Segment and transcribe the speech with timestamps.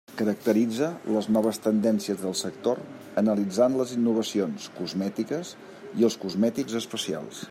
[0.19, 2.81] Caracteritza les noves tendències del sector
[3.23, 5.53] analitzant les innovacions cosmètiques
[6.01, 7.37] i els cosmètics especials.